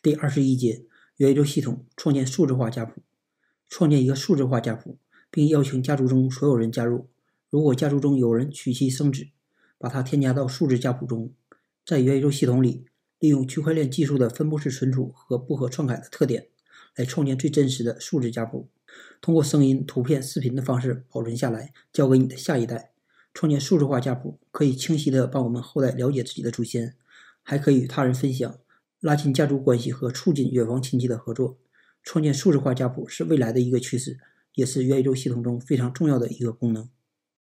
[0.00, 0.84] 第二十一节
[1.16, 3.02] 元宇宙系统创建数字化家谱，
[3.68, 4.96] 创建一个数字化家谱，
[5.28, 7.08] 并邀请家族中所有人加入。
[7.50, 9.26] 如果家族中有人娶妻生子，
[9.76, 11.32] 把它添加到数字家谱中，
[11.84, 12.84] 在元宇宙系统里，
[13.18, 16.46] 利用区块链技术的分布式存储和不可篡改的特点，
[16.94, 18.68] 来创建最真实的数字家谱，
[19.20, 22.92] 通过声音、图片、视频的方式保存下来，交给你的下一代。
[23.34, 26.94] 创建数字化家谱可以清晰地帮我们后代了解自己的祖先，
[27.42, 28.58] 还可以与他人分享。
[29.00, 31.58] 拉近家族关系和促进远房亲戚的合作，
[32.02, 34.18] 创建数字化家谱是未来的一个趋势，
[34.54, 36.88] 也是元宇宙系统中非常重要的一个功能。